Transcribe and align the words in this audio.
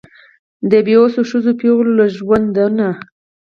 د 0.71 0.73
بېوسو 0.85 1.21
ښځو 1.29 1.51
پېغلو 1.59 1.91
له 1.99 2.05
ژوندونه 2.17 2.87